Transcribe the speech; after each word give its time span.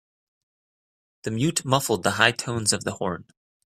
The 1.25 1.29
mute 1.29 1.63
muffled 1.63 2.01
the 2.01 2.09
high 2.17 2.31
tones 2.31 2.73
of 2.73 2.83
the 2.85 2.93
horn. 2.93 3.25